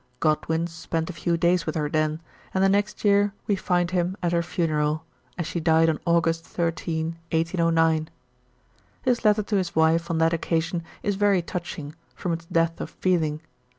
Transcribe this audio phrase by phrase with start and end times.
[0.19, 2.21] Godwin spent a few da} s with her then,
[2.55, 5.03] and the next year we find him at her funeral,
[5.37, 8.09] as she died on August 13, 1809.
[9.03, 12.89] His letter to his wife on that occasion is very touching, from its depth of
[12.89, 13.41] feeling.